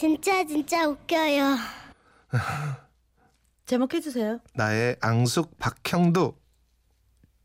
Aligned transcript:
진짜 0.00 0.42
진짜 0.46 0.88
웃겨요. 0.88 1.58
제목 3.66 3.92
해주세요. 3.92 4.40
나의 4.54 4.96
앙숙 4.98 5.58
박형두 5.58 6.32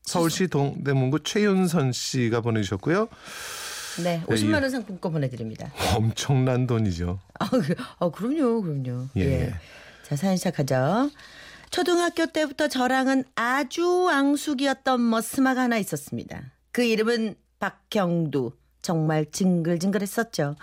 서울시 0.03 0.47
동대문구 0.47 1.23
최윤선 1.23 1.91
씨가 1.91 2.39
보내주셨고요. 2.39 3.09
네, 4.05 4.23
50만 4.27 4.61
원 4.61 4.69
상품권 4.69 5.11
보내드립니다. 5.11 5.69
엄청난 5.97 6.65
돈이죠. 6.65 7.19
아, 7.39 7.49
그, 7.49 7.75
아 7.99 8.09
그럼요, 8.09 8.61
그럼요. 8.61 9.09
예. 9.17 9.53
자, 10.03 10.15
사연 10.15 10.37
시작하죠. 10.37 11.11
초등학교 11.71 12.25
때부터 12.25 12.69
저랑은 12.69 13.25
아주 13.35 14.07
앙숙이었던 14.09 15.09
머스마가 15.09 15.63
하나 15.63 15.77
있었습니다. 15.77 16.53
그 16.71 16.85
이름은 16.85 17.35
박형두. 17.59 18.53
정말 18.85 19.25
징글징글했었죠. 19.31 20.55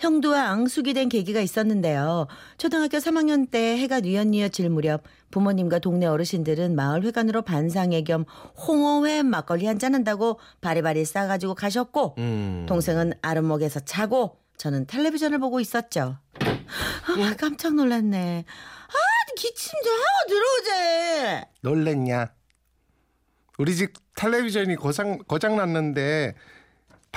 형두와 0.00 0.48
앙숙이 0.48 0.94
된 0.94 1.08
계기가 1.08 1.40
있었는데요. 1.40 2.26
초등학교 2.56 2.98
3학년 2.98 3.48
때 3.48 3.78
해가 3.78 4.00
뉘엿뉘엿 4.00 4.52
질 4.52 4.68
무렵 4.68 5.04
부모님과 5.30 5.78
동네 5.78 6.06
어르신들은 6.06 6.74
마을 6.74 7.04
회관으로 7.04 7.42
반상회 7.42 8.02
겸 8.02 8.24
홍어회 8.66 9.22
막걸리 9.22 9.66
한잔 9.66 9.94
한다고 9.94 10.40
바리바리 10.60 11.04
싸가지고 11.04 11.54
가셨고 11.54 12.16
음. 12.18 12.66
동생은 12.68 13.12
아랫목에서 13.22 13.80
자고 13.80 14.38
저는 14.56 14.86
텔레비전을 14.86 15.38
보고 15.38 15.60
있었죠. 15.60 16.18
아, 16.40 17.34
깜짝 17.38 17.74
놀랐네. 17.76 18.44
아, 18.44 19.34
기침 19.36 19.72
좀 19.84 19.92
하고 19.94 20.28
들어오지. 20.28 21.44
놀랬냐? 21.60 22.32
우리 23.58 23.76
집 23.76 23.92
텔레비전이 24.16 24.74
고장 24.76 25.18
고장 25.18 25.56
났는데 25.56 26.34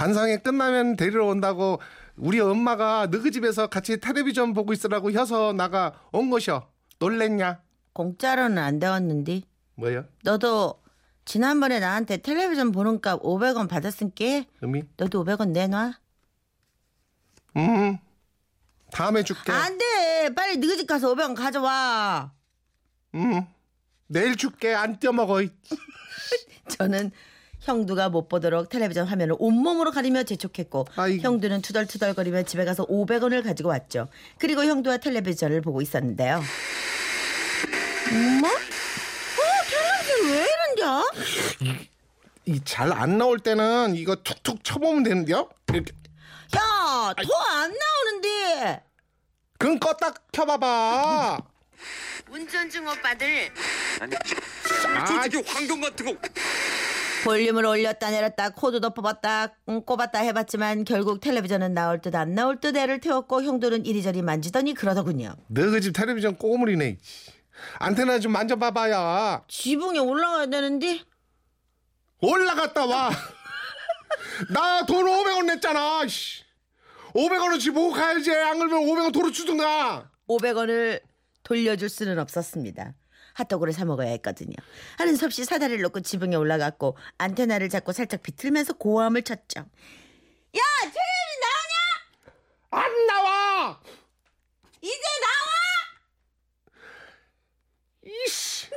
반상회 0.02 0.38
끝나면 0.38 0.96
데리러 0.96 1.28
온다고 1.28 1.80
우리 2.16 2.40
엄마가 2.40 3.08
너희 3.12 3.30
집에서 3.30 3.68
같이 3.68 4.00
텔레비전 4.00 4.56
보고 4.56 4.74
있으라고 4.74 5.12
해서 5.12 5.54
나가 5.54 5.94
온 6.12 6.32
것이여. 6.32 6.68
놀랬냐? 6.98 7.62
공짜로는 7.94 8.58
안 8.58 8.80
되었는데. 8.80 9.42
뭐요? 9.76 10.06
너도 10.24 10.82
지난번에 11.26 11.80
나한테 11.80 12.18
텔레비전 12.18 12.72
보는 12.72 13.00
값 13.00 13.22
500원 13.22 13.70
받았으니까 13.70 14.50
의미? 14.62 14.82
너도 14.98 15.24
500원 15.24 15.50
내놔. 15.50 15.94
음. 17.58 18.00
다음에 18.92 19.24
줄게. 19.24 19.52
안 19.52 19.78
돼. 19.78 20.34
빨리 20.34 20.58
너희 20.58 20.78
집 20.78 20.88
가서 20.88 21.14
500원 21.14 21.36
가져와. 21.36 22.34
음. 23.14 23.46
내일 24.08 24.36
줄게. 24.36 24.74
안 24.74 25.00
떼먹어. 25.00 25.42
저는 26.70 27.12
형두가 27.62 28.10
못 28.10 28.28
보도록 28.28 28.70
텔레비전 28.70 29.08
화면을 29.08 29.36
온몸으로 29.38 29.92
가리며 29.92 30.24
재촉했고 30.24 30.88
아이고. 30.96 31.22
형두는 31.22 31.62
투덜투덜거리며 31.62 32.44
집에 32.44 32.66
가서 32.66 32.86
500원을 32.88 33.44
가지고 33.44 33.70
왔죠. 33.70 34.08
그리고 34.40 34.64
형두와 34.66 34.98
텔레비전을 34.98 35.62
보고 35.62 35.82
있었는데요. 35.82 36.42
엄마? 38.12 38.48
어, 38.48 38.52
텔레비전 39.70 40.32
왜 40.32 40.48
이런겨? 40.76 41.12
이잘 42.46 42.92
안 42.92 43.18
나올 43.20 43.38
때는 43.40 43.96
이거 43.96 44.16
툭툭 44.16 44.64
쳐보면 44.64 45.04
되는데요. 45.04 45.48
이렇게. 45.72 45.94
야, 46.58 47.14
더 47.16 47.34
안 47.52 47.72
나오는데. 47.72 48.84
그럼 49.60 49.80
껐다 49.80 50.16
켜봐봐. 50.32 51.38
운전 52.32 52.70
중 52.70 52.88
오빠들 52.88 53.52
아, 54.00 55.06
조직의 55.06 55.44
환경 55.48 55.82
같은 55.82 56.06
거 56.06 56.12
볼륨을 57.24 57.66
올렸다 57.66 58.10
내렸다 58.10 58.50
코드도 58.50 58.94
뽑았다 58.94 59.56
음, 59.70 59.84
꼽았다 59.84 60.20
해봤지만 60.20 60.84
결국 60.86 61.20
텔레비전은 61.22 61.74
나올 61.74 62.00
듯 62.02 62.16
안 62.16 62.34
나올 62.36 62.60
듯 62.60 62.76
애를 62.76 63.00
태웠고 63.00 63.44
형들은 63.44 63.86
이리저리 63.86 64.22
만지더니 64.22 64.74
그러더군요. 64.74 65.36
너희 65.48 65.82
집 65.82 65.94
텔레비전 65.94 66.36
꼬물이네. 66.38 66.98
안테나 67.80 68.20
좀 68.20 68.32
만져봐봐야. 68.32 69.44
지붕에 69.48 70.00
올라가야 70.00 70.48
되는데 70.48 71.02
올라갔다 72.22 72.86
와. 72.86 73.10
나 74.54 74.86
돈 74.86 75.06
500원 75.06 75.46
냈잖아. 75.46 76.08
씨. 76.08 76.44
500원어치 77.14 77.74
보고 77.74 77.92
가야지. 77.92 78.32
안 78.32 78.58
그러면 78.60 78.80
500원 78.88 79.14
도로 79.14 79.32
주든가. 79.32 80.10
500원을 80.28 81.02
돌려줄 81.44 81.90
수는 81.90 82.20
없었습니다. 82.20 82.94
핫도그를 83.34 83.74
사 83.74 83.86
먹어야 83.86 84.10
했거든요. 84.12 84.56
하는 84.98 85.16
수 85.16 85.26
없이 85.26 85.46
사다리를 85.46 85.82
놓고 85.84 86.02
지붕에 86.02 86.36
올라갔고 86.36 86.98
안테나를 87.18 87.70
잡고 87.70 87.92
살짝 87.94 88.22
비틀면서 88.24 88.74
고함을 88.74 89.24
쳤죠. 89.24 89.60
야 89.62 90.62
텔레비 90.82 91.40
나오냐? 92.72 92.86
안 92.86 93.08
나와. 93.08 93.82
이제 94.82 94.98
나와! 95.22 95.52
이씨. 98.26 98.68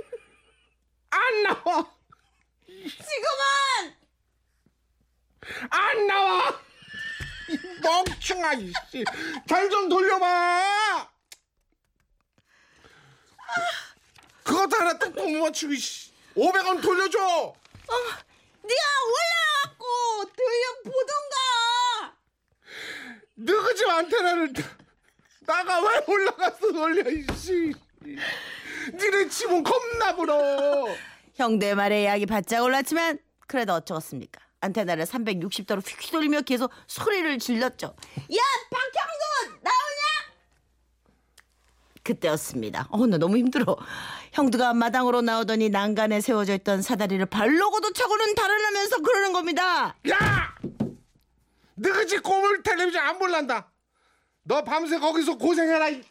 안 1.11 1.43
나와. 1.43 1.91
지금은! 2.67 3.95
안 5.71 6.07
나와. 6.07 6.61
이 7.49 7.59
멍청아 7.83 8.55
이씨. 8.55 9.05
잘 9.49 9.69
좀 9.71 9.89
돌려봐. 9.89 11.11
그것도 14.65 14.77
하나 14.77 14.99
뚝뚝 14.99 15.31
못 15.31 15.39
맞추고 15.45 15.73
이씨. 15.75 16.11
500원 16.37 16.81
돌려줘. 16.83 17.19
네가 18.63 18.83
올라왔고 19.05 20.33
돌려보던가! 20.85 22.17
너희 23.35 23.77
집 23.77 23.89
안테나를 23.89 24.53
나가 25.47 25.81
왜 25.81 26.01
올라갔어 26.07 26.73
돌려 26.73 27.11
이씨. 27.11 27.75
니네 28.93 29.29
집은 29.29 29.63
겁나 29.63 30.15
불어. 30.17 30.87
형대 31.35 31.75
말에 31.75 32.07
약이 32.07 32.27
바짝 32.27 32.63
올랐지만 32.63 33.19
그래도 33.47 33.75
어쩌겠습니까? 33.75 34.41
안테나를 34.61 35.05
360도로 35.05 35.87
휙 35.87 36.11
돌리며 36.11 36.41
계속 36.43 36.71
소리를 36.87 37.39
질렀죠. 37.39 37.89
야 37.89 38.41
박형돈 38.71 39.61
나오냐? 39.63 40.35
그때였습니다. 42.05 42.87
어, 42.91 43.07
나 43.07 43.17
너무 43.19 43.37
힘들어. 43.39 43.77
형두가 44.33 44.75
마당으로 44.75 45.23
나오더니 45.23 45.71
난간에 45.71 46.21
세워져 46.21 46.55
있던 46.55 46.83
사다리를 46.83 47.25
발로 47.27 47.71
고도 47.71 47.93
차고는 47.93 48.35
달아나면서 48.35 48.99
그러는 48.99 49.33
겁니다. 49.33 49.97
야! 50.11 50.55
집 52.07 52.23
꼬물 52.23 52.63
텔레비전 52.63 53.03
안 53.03 53.19
볼란다. 53.19 53.73
너 54.43 54.63
밤새 54.63 54.99
거기서 54.99 55.37
고생해라. 55.39 55.89
이 55.89 56.03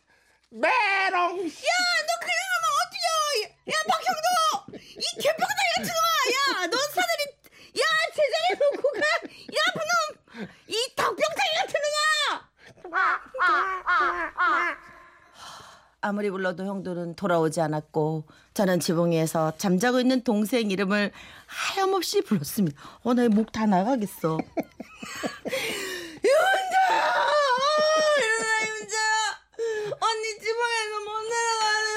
메롱. 0.50 0.66
야, 1.14 1.30
너 1.30 2.12
그냥 2.20 2.40
하면 2.54 2.66
어떡해? 2.82 3.56
야, 3.70 3.76
박형도! 3.88 4.78
이 4.78 5.22
개병다리 5.22 5.70
같은 5.76 5.90
놈아! 5.94 6.10
야, 6.34 6.68
너 6.68 6.78
사다리, 6.78 7.22
야, 7.80 7.84
제자리에 8.16 8.52
놓고 8.60 8.92
가! 8.92 9.00
야, 9.00 9.62
그놈! 9.74 10.50
이 10.68 10.78
덕병다리 10.96 11.50
같은 11.58 11.74
놈아! 11.82 11.94
아무리 16.04 16.30
불러도 16.30 16.66
형들은 16.66 17.16
돌아오지 17.16 17.62
않았고, 17.62 18.26
저는 18.54 18.80
지붕 18.82 19.12
위에서 19.12 19.54
잠자고 19.58 20.02
있는 20.02 20.22
동생 20.24 20.70
이름을 20.70 21.12
하염없이 21.48 22.22
불렀습니다. 22.24 22.78
어, 23.04 23.14
나 23.14 23.24
목 23.30 23.52
다 23.54 23.66
나가겠어. 23.66 24.38
윤자! 26.26 26.78
어, 26.92 27.32
일어나, 28.20 28.46
윤자! 28.68 28.96
언니 30.02 30.40
지붕에서 30.40 30.94
못 31.06 31.10
내려가는 31.32 31.88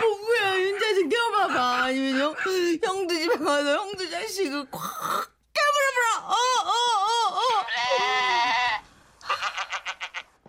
껴봐봐. 1.09 1.85
아니면 1.85 2.21
형, 2.21 2.35
형도 2.83 3.15
집에 3.15 3.37
가서 3.37 3.75
형도 3.77 4.11
자식을 4.11 4.67
콱 4.71 4.81
깨물어버려. 5.55 6.27
어, 6.27 6.33
어, 6.33 6.71
어, 6.71 7.39
어. 7.39 7.63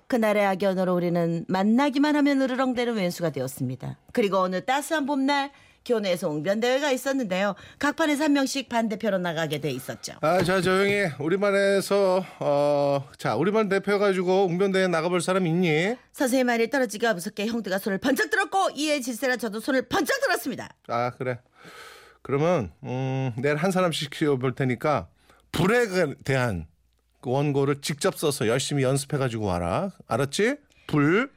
그날의 0.08 0.46
악연으로 0.46 0.94
우리는 0.94 1.46
만나기만 1.48 2.16
하면 2.18 2.42
으르렁대는 2.42 2.96
왼수가 2.96 3.32
되었습니다. 3.32 3.98
그리고 4.12 4.38
어느 4.38 4.64
따스한 4.64 5.06
봄날 5.08 5.52
교내에서 5.86 6.30
웅변대회가 6.30 6.92
있었는데요. 6.92 7.56
각 7.80 7.96
판에서 7.96 8.26
한 8.26 8.34
명씩 8.34 8.70
반대표로 8.70 9.18
나가게 9.18 9.60
돼 9.60 9.70
있었죠. 9.72 10.14
아, 10.22 10.44
자 10.44 10.62
조용히 10.62 11.06
우리 11.20 11.38
반에서 11.38 12.24
어, 12.40 13.08
자 13.18 13.36
우리 13.36 13.52
반 13.52 13.70
대표 13.70 14.00
가지고 14.00 14.46
웅변대회 14.46 14.88
나가볼 14.88 15.22
사람 15.22 15.46
있니? 15.48 15.96
선생님 16.14 16.48
말이 16.48 16.70
떨어지기가 16.70 17.14
무섭게 17.14 17.48
형들가 17.48 17.78
손을 17.78 17.98
번쩍 17.98 18.30
들었고 18.30 18.70
이에 18.76 19.00
질세라 19.02 19.38
저도 19.38 19.60
손을 19.60 19.84
번쩍 19.84 20.20
들었습니다. 20.22 20.70
아 20.88 21.12
그래. 21.12 21.40
그러면 22.22 22.72
음, 22.84 23.34
내일 23.38 23.58
한 23.58 23.72
사람씩 23.72 24.10
키워볼 24.12 24.56
테니까 24.56 25.10
불에 25.52 25.88
대한 26.24 26.68
그 27.22 27.30
원고를 27.30 27.82
직접 27.82 28.18
써서 28.18 28.48
열심히 28.48 28.84
연습해가지고 28.84 29.46
와라. 29.46 29.92
알았지? 30.08 30.56
불. 30.88 31.32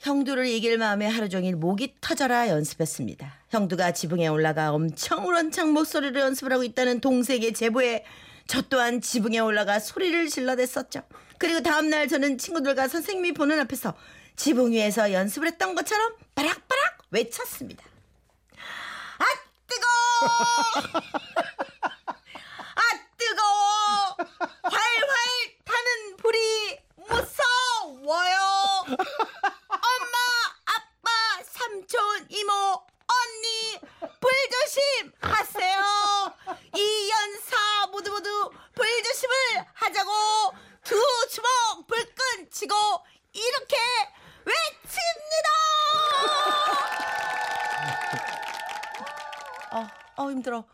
형두를 0.00 0.46
이길 0.46 0.78
마음에 0.78 1.06
하루 1.06 1.28
종일 1.28 1.56
목이 1.56 1.94
터져라 2.00 2.48
연습했습니다. 2.48 3.34
형두가 3.50 3.92
지붕에 3.92 4.28
올라가 4.28 4.72
엄청 4.72 5.26
우렁창 5.26 5.72
목소리로 5.72 6.20
연습을 6.20 6.52
하고 6.52 6.62
있다는 6.62 7.00
동생의 7.00 7.52
제보에 7.52 8.04
저 8.46 8.62
또한 8.62 9.00
지붕에 9.00 9.40
올라가 9.40 9.78
소리를 9.80 10.28
질러댔었죠. 10.28 11.02
그리고 11.38 11.60
다음날 11.62 12.08
저는 12.08 12.38
친구들과 12.38 12.88
선생님이 12.88 13.32
보는 13.32 13.60
앞에서 13.60 13.94
지붕 14.36 14.72
위에서 14.72 15.12
연습을 15.12 15.48
했던 15.48 15.74
것처럼 15.74 16.14
바락바락 16.34 16.98
외쳤습니다. 17.10 17.84
아 19.18 19.24
뜨거! 19.66 19.86
아 22.74 22.82
뜨거워! 23.18 24.16
활활 24.62 25.16
타는 25.64 26.16
불이 26.18 26.78
무서워요. 27.08 28.38
엄마, 28.88 30.16
아빠, 30.66 31.42
삼촌, 31.44 32.26
이모, 32.48 32.54
언니, 32.54 33.78
불 34.00 34.30
조심 34.50 35.12
하세요. 35.20 35.76
이 36.74 37.10
연사 37.10 37.86
모두 37.92 38.10
모두 38.10 38.50
불 38.74 38.86
조심을 39.02 39.34
하자고 39.74 40.10
두 40.82 40.96
주먹 41.30 41.86
불끈 41.86 42.48
치고 42.50 42.74
이렇게 43.34 43.76
외칩니다. 44.46 45.48
어, 49.76 49.86
어 50.16 50.30
힘들어. 50.30 50.64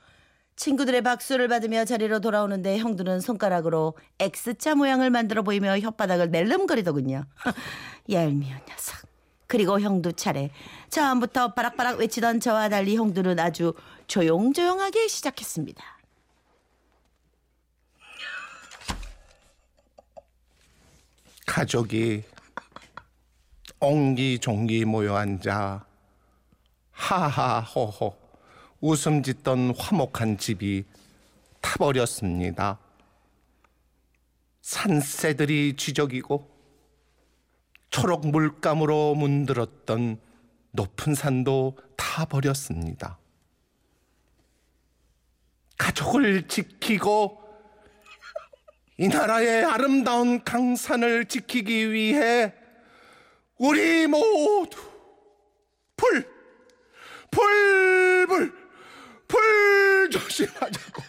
친구들의 0.54 1.02
박수를 1.02 1.48
받으며 1.48 1.84
자리로 1.84 2.20
돌아오는데 2.20 2.78
형들은 2.78 3.20
손가락으로 3.20 3.98
X자 4.20 4.76
모양을 4.76 5.10
만들어 5.10 5.42
보이며 5.42 5.74
혓바닥을 5.74 6.30
낼름거리더군요. 6.30 7.24
얄미운 8.12 8.60
녀석. 8.68 8.93
그리고 9.54 9.78
형두 9.78 10.12
차례. 10.14 10.50
처음부터 10.90 11.54
바락바락 11.54 12.00
외치던 12.00 12.40
저와 12.40 12.68
달리 12.68 12.96
형두는 12.96 13.38
아주 13.38 13.72
조용조용하게 14.08 15.06
시작했습니다. 15.06 15.84
가족이 21.46 22.24
옹기종기 23.78 24.86
모여 24.86 25.14
앉아 25.14 25.86
하하호호 26.90 28.16
웃음 28.80 29.22
짓던 29.22 29.76
화목한 29.78 30.38
집이 30.38 30.84
타버렸습니다. 31.60 32.80
산새들이 34.62 35.76
쥐적이고 35.76 36.53
초록 37.94 38.26
물감으로 38.26 39.14
문들었던 39.14 40.18
높은 40.72 41.14
산도 41.14 41.78
타 41.96 42.24
버렸습니다. 42.24 43.18
가족을 45.78 46.48
지키고 46.48 47.40
이 48.98 49.06
나라의 49.06 49.64
아름다운 49.66 50.42
강산을 50.42 51.26
지키기 51.26 51.92
위해 51.92 52.52
우리 53.58 54.08
모두 54.08 54.76
불, 55.96 56.28
불, 57.30 58.26
불, 58.26 58.52
불 59.28 60.10
조심하자고 60.10 61.02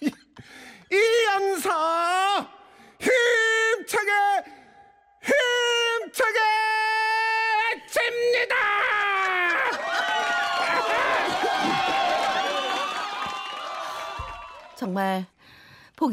이, 0.00 0.06
이 0.06 0.96
연사 1.34 2.50
힘차게 2.98 4.10
힘차게 5.22 6.38
칩니다. 7.88 8.56
정말 14.76 15.26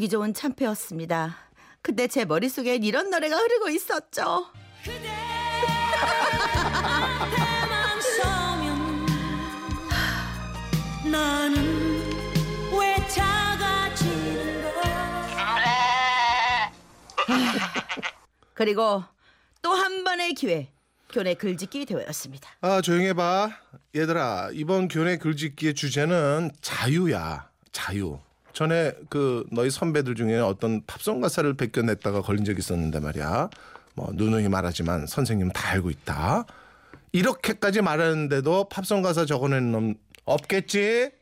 보기 0.08 0.10
좋은 0.10 0.32
참패였습니다. 0.34 1.36
근데 1.82 2.06
제 2.08 2.24
머릿속엔 2.24 2.82
이런 2.82 3.10
노래가 3.10 3.36
흐르고 3.36 3.68
있었죠. 3.68 4.46
앞에만 7.20 8.00
서면 8.00 9.06
나는 11.10 12.00
왜 12.72 12.96
작아지는가 13.08 14.80
그리고 18.54 19.04
또 19.62 19.74
한 19.74 20.02
번의 20.04 20.34
기회. 20.34 20.72
교내 21.10 21.32
글짓기 21.34 21.86
대회였습니다. 21.86 22.50
아 22.60 22.80
조용히 22.82 23.06
해봐 23.08 23.50
얘들아 23.96 24.50
이번 24.52 24.88
교내 24.88 25.16
글짓기의 25.16 25.72
주제는 25.74 26.50
자유야 26.60 27.48
자유 27.72 28.18
전에 28.58 28.92
그 29.08 29.46
너희 29.52 29.70
선배들 29.70 30.16
중에 30.16 30.40
어떤 30.40 30.82
팝송 30.84 31.20
가사를 31.20 31.54
베껴냈다가 31.54 32.22
걸린 32.22 32.44
적이 32.44 32.58
있었는데 32.58 32.98
말이야 32.98 33.50
뭐 33.94 34.08
누누이 34.12 34.48
말하지만 34.48 35.06
선생님 35.06 35.50
다 35.50 35.70
알고 35.70 35.90
있다 35.90 36.44
이렇게까지 37.12 37.82
말하는데도 37.82 38.68
팝송 38.68 39.02
가사 39.02 39.26
적어낸 39.26 39.70
놈 39.70 39.94
없겠지 40.24 41.12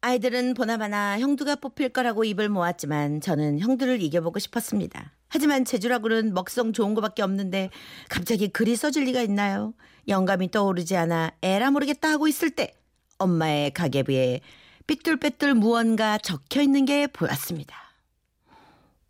아이들은 0.00 0.54
보나마나 0.54 1.18
형두가 1.18 1.56
뽑힐 1.56 1.90
거라고 1.90 2.24
입을 2.24 2.48
모았지만 2.48 3.20
저는 3.20 3.58
형두를 3.58 4.00
이겨보고 4.00 4.38
싶었습니다. 4.38 5.12
하지만 5.28 5.66
재주라고는 5.66 6.32
먹성 6.32 6.72
좋은 6.72 6.94
거밖에 6.94 7.20
없는데 7.20 7.68
갑자기 8.08 8.48
글이 8.48 8.76
써질 8.76 9.04
리가 9.04 9.20
있나요? 9.20 9.74
영감이 10.06 10.50
떠오르지 10.50 10.96
않아 10.96 11.32
에라 11.42 11.70
모르겠다 11.70 12.08
하고 12.08 12.28
있을 12.28 12.48
때 12.48 12.72
엄마의 13.18 13.72
가계부에 13.72 14.40
삐뚤빼뚤 14.88 15.54
무언가 15.58 16.16
적혀 16.18 16.62
있는 16.62 16.86
게 16.86 17.06
보였습니다. 17.06 17.76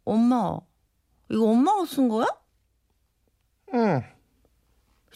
엄마, 0.04 0.58
이거 1.30 1.44
엄마가 1.44 1.86
쓴 1.86 2.08
거야? 2.08 2.26
응 3.74 4.02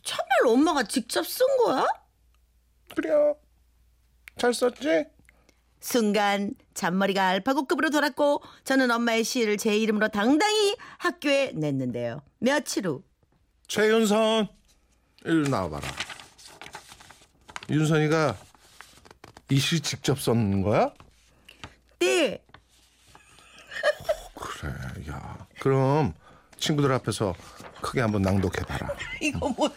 참말로 0.04 0.52
엄마가 0.52 0.84
직접 0.84 1.26
쓴 1.26 1.46
거야? 1.64 1.86
그래요 2.94 3.36
잘 4.36 4.52
썼지 4.54 5.06
순간 5.80 6.54
잔머리가 6.74 7.26
알파고급으로 7.28 7.90
돌았고 7.90 8.42
저는 8.64 8.90
엄마의 8.90 9.24
시를 9.24 9.56
제 9.56 9.76
이름으로 9.76 10.08
당당히 10.08 10.76
학교에 10.98 11.52
냈는데요. 11.54 12.22
며칠 12.38 12.86
후 12.86 13.02
최윤선 13.66 14.48
이리 15.24 15.48
나와봐라 15.48 15.88
윤선이가 17.70 18.36
이시 19.52 19.80
직접 19.80 20.18
썼는 20.18 20.62
거야? 20.62 20.90
네, 22.00 22.42
그래, 24.34 24.72
야. 25.10 25.46
그럼 25.60 26.14
친구들 26.58 26.90
앞에서 26.90 27.34
크게 27.82 28.00
한번 28.00 28.22
낭독해봐라. 28.22 28.88
이거 29.20 29.50
못해. 29.50 29.76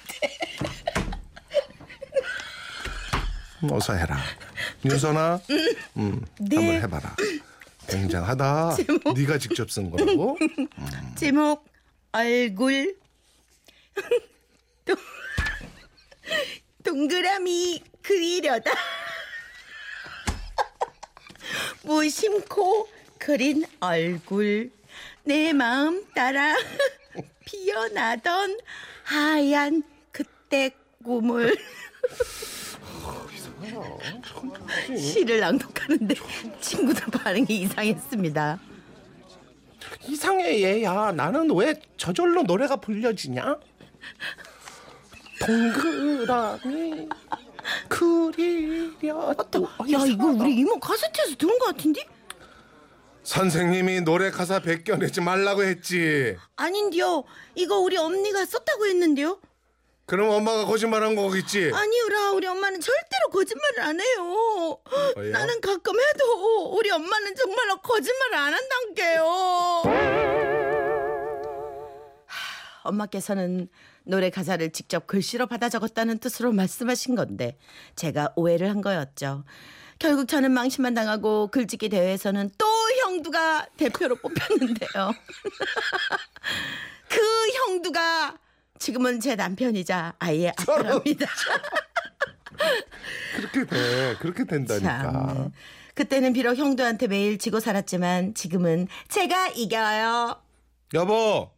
어서 3.69 3.93
해라. 3.95 4.17
윤선아, 4.85 5.41
음, 5.97 6.25
네. 6.39 6.55
한번 6.55 6.75
해봐라. 6.75 7.15
굉장하다. 7.87 8.77
네가 9.13 9.37
직접 9.39 9.69
쓴 9.69 9.91
거라고? 9.91 10.37
제목 11.15 11.65
얼굴 12.13 12.97
동, 14.85 14.95
동그라미 16.81 17.83
그리려다 18.01 18.71
무심코 21.85 22.87
그린 23.19 23.63
얼굴 23.79 24.71
내 25.23 25.53
마음 25.53 26.05
따라 26.13 26.55
피어나던 27.45 28.57
하얀 29.03 29.83
그때 30.11 30.71
꿈을 31.03 31.55
시를 34.97 35.39
낭독하는데 35.39 36.15
친구들 36.59 37.05
반응이 37.11 37.47
이상했습니다. 37.49 38.59
이상해 40.07 40.63
얘야. 40.63 41.11
나는 41.11 41.49
왜 41.55 41.73
저절로 41.97 42.43
노래가 42.43 42.75
불려지냐? 42.77 43.57
동그라미 45.39 47.09
그리려다. 47.89 49.59
야 49.91 50.05
이거 50.07 50.25
우리 50.27 50.55
이모 50.55 50.79
카세트에서 50.79 51.35
들은 51.35 51.57
것 51.59 51.75
같은데? 51.75 52.07
선생님이 53.23 54.01
노래 54.01 54.29
가사 54.29 54.59
베껴내지 54.59 55.21
말라고 55.21 55.63
했지. 55.63 56.37
아닌데요. 56.55 57.23
이거 57.55 57.79
우리 57.79 57.97
언니가 57.97 58.45
썼다고 58.45 58.85
했는데요. 58.85 59.39
그럼 60.05 60.29
엄마가 60.29 60.65
거짓말한 60.65 61.15
거겠지. 61.15 61.71
아니요라 61.73 62.31
우리 62.33 62.45
엄마는 62.45 62.79
절대로 62.79 63.29
거짓말을 63.31 63.79
안 63.81 63.99
해요. 63.99 64.79
왜요? 65.17 65.31
나는 65.31 65.59
가끔 65.61 65.95
해도 65.99 66.75
우리 66.77 66.91
엄마는 66.91 67.35
정말로 67.35 67.77
거짓말을 67.77 68.35
안 68.35 68.53
한단 68.53 68.93
게요. 68.93 69.25
하, 72.27 72.89
엄마께서는 72.89 73.67
노래 74.05 74.29
가사를 74.29 74.71
직접 74.71 75.07
글씨로 75.07 75.47
받아 75.47 75.69
적었다는 75.69 76.19
뜻으로 76.19 76.51
말씀하신 76.51 77.15
건데 77.15 77.57
제가 77.95 78.33
오해를 78.35 78.69
한 78.69 78.81
거였죠. 78.81 79.43
결국 79.99 80.27
저는 80.27 80.51
망신만 80.51 80.93
당하고 80.93 81.47
글짓기 81.47 81.89
대회에서는 81.89 82.51
또 82.57 82.65
형두가 83.01 83.67
대표로 83.77 84.15
뽑혔는데요. 84.17 84.89
그 87.09 87.21
형두가 87.51 88.37
지금은 88.77 89.21
제 89.21 89.35
남편이자 89.35 90.13
아이의 90.19 90.49
아빠랍니다. 90.57 91.27
그렇게 93.35 93.65
돼. 93.65 94.15
그렇게 94.19 94.45
된다니까. 94.45 95.01
참. 95.01 95.51
그때는 95.93 96.33
비록 96.33 96.57
형두한테 96.57 97.07
매일 97.07 97.37
지고 97.37 97.61
살았지만 97.61 98.33
지금은 98.33 98.87
제가 99.07 99.47
이겨요. 99.49 100.41
여보. 100.93 101.54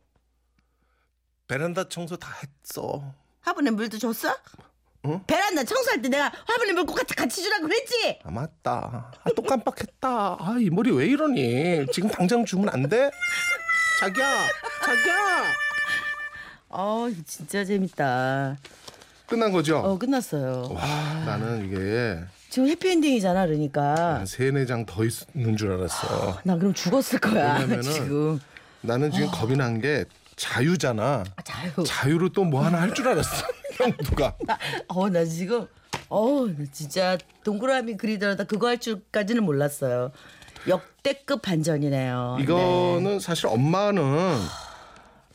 베란다 1.47 1.87
청소 1.87 2.17
다 2.17 2.29
했어. 2.65 3.13
화분에 3.41 3.71
물도 3.71 3.97
줬어? 3.97 4.35
베란다 5.25 5.63
청소할 5.63 6.01
때 6.01 6.09
내가 6.09 6.29
화분에 6.45 6.73
물꼭 6.73 6.97
같이, 6.97 7.15
같이 7.15 7.41
주라고 7.41 7.63
그랬지? 7.63 8.19
아 8.25 8.31
맞다. 8.31 9.11
아, 9.23 9.29
또 9.35 9.41
깜빡했다. 9.41 10.37
아 10.39 10.57
이 10.59 10.69
머리 10.69 10.91
왜 10.91 11.05
이러니? 11.05 11.85
지금 11.93 12.09
당장 12.09 12.43
주면 12.43 12.67
안 12.69 12.89
돼? 12.89 13.09
자기야, 14.01 14.47
자기야. 14.85 15.45
어, 16.69 17.07
진짜 17.25 17.63
재밌다. 17.63 18.57
끝난 19.27 19.51
거죠? 19.53 19.77
어, 19.77 19.97
끝났어요. 19.97 20.69
와, 20.73 20.85
나는 21.25 21.65
이게 21.65 22.19
지금 22.49 22.67
해피엔딩이잖아, 22.67 23.45
그러니까. 23.45 24.15
한 24.15 24.25
세네 24.25 24.65
장 24.65 24.85
더 24.85 25.03
있는 25.05 25.55
줄 25.55 25.71
알았어. 25.71 26.41
나 26.43 26.57
그럼 26.57 26.73
죽었을 26.73 27.19
거야, 27.19 27.53
왜냐면은 27.59 27.81
지금. 27.83 28.39
나는 28.81 29.09
지금 29.11 29.27
겁이 29.31 29.55
난 29.55 29.79
게 29.81 30.03
자유잖아. 30.37 31.23
아, 31.35 31.41
자유. 31.43 31.71
자유로 31.85 32.29
또 32.29 32.43
뭐 32.45 32.63
하나 32.63 32.79
할 32.81 32.93
줄 32.93 33.07
알았어. 33.07 33.45
형두가. 33.77 34.35
어, 34.87 35.09
나 35.09 35.25
지금, 35.25 35.67
어, 36.09 36.45
나 36.47 36.65
진짜 36.71 37.17
동그라미 37.43 37.97
그리더라도 37.97 38.45
그거 38.45 38.67
할 38.67 38.77
줄까지는 38.79 39.43
몰랐어요. 39.43 40.11
역대급 40.67 41.41
반전이네요. 41.41 42.37
이거는 42.41 43.19
사실 43.19 43.47
엄마는 43.47 44.37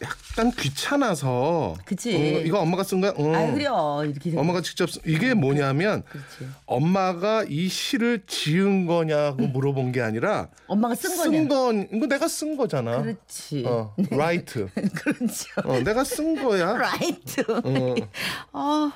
약간 0.03 0.51
귀찮아서. 0.51 1.77
그치. 1.85 2.15
어, 2.17 2.41
이거 2.41 2.59
엄마가 2.61 2.83
쓴 2.83 3.01
거야? 3.01 3.13
어. 3.17 3.23
네. 3.23 3.35
아, 3.37 3.53
그래요. 3.53 4.03
이렇게 4.05 4.31
생각- 4.31 4.41
엄마가 4.41 4.61
직접 4.63 4.91
쓴 4.91 5.03
이게 5.07 5.35
뭐냐면 5.35 6.03
그렇지. 6.05 6.53
엄마가 6.67 7.45
이 7.49 7.69
시를 7.69 8.23
지은 8.27 8.87
거냐고 8.87 9.47
물어본 9.47 9.93
게 9.93 10.01
아니라 10.01 10.49
엄마가 10.67 10.95
쓴 10.95 11.17
거냐? 11.17 11.23
쓴 11.39 11.49
건 11.49 11.89
이거 11.93 12.07
내가 12.07 12.27
쓴 12.29 12.57
거잖아. 12.57 13.01
그렇지. 13.03 13.65
어, 13.67 13.95
write. 14.11 14.69
그렇죠. 14.95 15.47
어, 15.65 15.79
내가 15.81 16.03
쓴 16.05 16.43
거야. 16.43 16.73
write. 16.77 17.41
어. 17.49 17.95
어. 18.53 18.93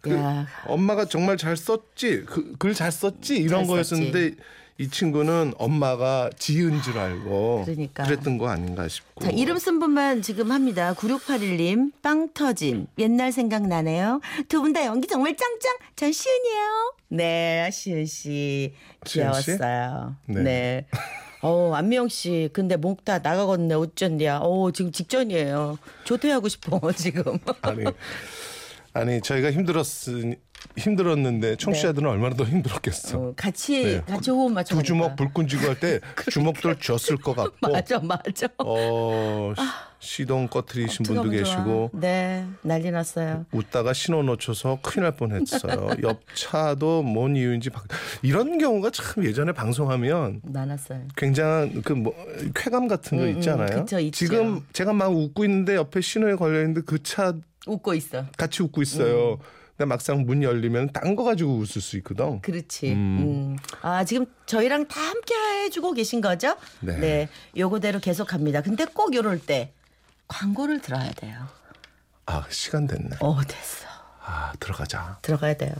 그 0.00 0.12
야. 0.14 0.46
엄마가 0.66 1.06
정말 1.06 1.36
잘 1.38 1.56
썼지. 1.56 2.24
그, 2.26 2.56
글잘 2.58 2.92
썼지 2.92 3.36
이런 3.36 3.60
잘 3.64 3.66
거였었는데 3.68 4.32
이 4.76 4.88
친구는 4.88 5.54
엄마가 5.56 6.30
지은 6.36 6.82
줄 6.82 6.98
알고 6.98 7.62
그러니까. 7.64 8.02
그랬던 8.04 8.38
거 8.38 8.48
아닌가 8.48 8.88
싶고. 8.88 9.24
자, 9.24 9.30
이름 9.30 9.56
쓴 9.58 9.78
분만 9.78 10.20
지금 10.20 10.50
합니다. 10.50 10.94
9681님, 10.94 11.92
빵 12.02 12.28
터짐. 12.34 12.88
옛날 12.98 13.30
생각나네요. 13.30 14.20
두 14.48 14.60
분 14.62 14.72
다 14.72 14.84
연기 14.84 15.06
정말 15.06 15.36
짱짱. 15.36 15.76
전 15.94 16.10
시은이에요. 16.10 16.94
네, 17.08 17.70
시은 17.72 18.06
씨. 18.06 18.74
귀여웠어요. 19.06 20.16
네. 20.26 20.42
네. 20.42 20.86
어, 21.42 21.72
안미영 21.74 22.08
씨. 22.08 22.48
근데 22.52 22.76
목 22.76 23.04
다 23.04 23.20
나가겠네. 23.20 23.74
어쩐디야. 23.74 24.40
어, 24.42 24.72
지금 24.72 24.90
직전이에요. 24.90 25.78
조퇴하고 26.02 26.48
싶어, 26.48 26.80
지금. 26.96 27.38
아니 27.62 27.84
아니 28.92 29.20
저희가 29.20 29.52
힘들었으니 29.52 30.34
힘들었는데 30.76 31.56
청취자들은 31.56 32.08
얼마나 32.08 32.34
더 32.34 32.44
힘들었겠어. 32.44 33.18
어, 33.18 33.32
같이, 33.36 33.82
네. 33.84 34.00
같이 34.06 34.30
호흡 34.30 34.52
맞춰. 34.52 34.76
두 34.76 34.82
주먹 34.82 35.16
불끈 35.16 35.46
쥐고 35.48 35.68
할 35.68 35.74
때 35.80 36.00
주먹들 36.30 36.76
졌을 36.80 37.16
것 37.16 37.34
같고. 37.36 37.56
맞아, 37.72 37.98
맞아. 38.00 38.48
어 38.58 39.52
시- 40.00 40.16
시동 40.16 40.48
꺼트리신 40.48 41.04
분도 41.04 41.22
어떡하면 41.22 41.44
좋아. 41.44 41.54
계시고 41.56 41.90
네, 41.94 42.44
난리 42.62 42.90
났어요. 42.90 43.46
웃다가 43.52 43.92
신호 43.92 44.22
놓쳐서 44.22 44.78
큰일 44.82 45.04
날 45.04 45.16
뻔했어요. 45.16 45.90
옆 46.04 46.20
차도 46.34 47.02
뭔 47.02 47.36
이유인지 47.36 47.70
바... 47.70 47.82
이런 48.22 48.58
경우가 48.58 48.90
참 48.90 49.24
예전에 49.24 49.52
방송하면 49.52 50.40
많았어요. 50.44 51.02
굉장한 51.16 51.82
그 51.82 51.94
뭐 51.94 52.12
쾌감 52.54 52.86
같은 52.88 53.16
거 53.18 53.24
음, 53.24 53.30
음, 53.30 53.36
있잖아요. 53.38 53.80
그쵸, 53.80 53.98
있죠. 54.00 54.16
지금 54.26 54.60
제가 54.72 54.92
막 54.92 55.06
웃고 55.14 55.44
있는데 55.44 55.74
옆에 55.76 56.00
신호에 56.00 56.34
걸려 56.34 56.58
있는데 56.60 56.80
그 56.82 56.98
차 57.02 57.32
웃고 57.66 57.94
있어. 57.94 58.24
같이 58.36 58.62
웃고 58.62 58.82
있어요. 58.82 59.34
음. 59.34 59.36
근데 59.76 59.86
막상 59.88 60.24
문 60.24 60.42
열리면 60.42 60.92
딴 60.92 61.16
거 61.16 61.24
가지고 61.24 61.56
웃을 61.56 61.82
수 61.82 61.96
있거든. 61.98 62.40
그렇지. 62.40 62.92
음. 62.92 63.56
아, 63.82 64.04
지금 64.04 64.26
저희랑 64.46 64.86
다 64.88 65.00
함께 65.00 65.34
해주고 65.64 65.92
계신 65.94 66.20
거죠? 66.20 66.56
네. 66.80 67.28
요거대로 67.56 67.98
계속 68.00 68.28
갑니다. 68.28 68.60
근데 68.62 68.84
꼭 68.84 69.14
요럴 69.14 69.40
때 69.40 69.72
광고를 70.28 70.80
들어야 70.80 71.10
돼요. 71.12 71.46
아 72.26 72.44
시간 72.50 72.86
됐네. 72.86 73.16
어, 73.20 73.40
됐어. 73.42 73.86
아 74.24 74.52
들어가자. 74.60 75.18
들어가야 75.22 75.54
돼요. 75.54 75.74